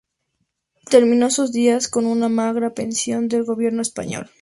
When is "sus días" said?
1.29-1.87